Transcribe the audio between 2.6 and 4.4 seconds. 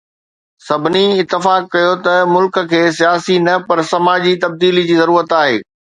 کي سياسي نه پر سماجي